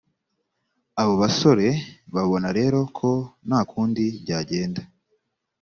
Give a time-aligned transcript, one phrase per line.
[1.01, 1.67] abo basore
[2.13, 3.09] babona rero ko
[3.47, 4.81] nta kundi byagenda